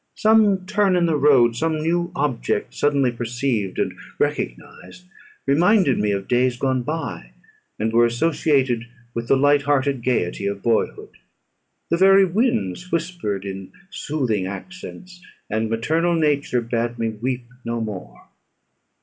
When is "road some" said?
1.15-1.77